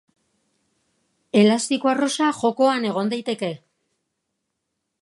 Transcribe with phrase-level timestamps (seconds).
[1.41, 3.53] Elastiko arrosa jokoan egon daiteke.